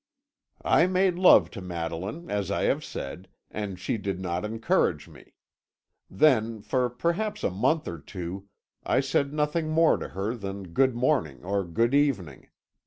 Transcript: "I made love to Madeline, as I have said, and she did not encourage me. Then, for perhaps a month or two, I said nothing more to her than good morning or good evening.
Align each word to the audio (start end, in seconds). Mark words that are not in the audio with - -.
"I 0.65 0.87
made 0.87 1.17
love 1.19 1.51
to 1.51 1.61
Madeline, 1.61 2.31
as 2.31 2.49
I 2.49 2.63
have 2.63 2.83
said, 2.83 3.27
and 3.51 3.79
she 3.79 3.99
did 3.99 4.19
not 4.19 4.43
encourage 4.43 5.07
me. 5.07 5.35
Then, 6.09 6.59
for 6.63 6.89
perhaps 6.89 7.43
a 7.43 7.51
month 7.51 7.87
or 7.87 7.99
two, 7.99 8.47
I 8.83 8.99
said 8.99 9.31
nothing 9.31 9.69
more 9.69 9.97
to 9.97 10.09
her 10.09 10.33
than 10.33 10.69
good 10.73 10.95
morning 10.95 11.43
or 11.45 11.63
good 11.63 11.93
evening. 11.93 12.47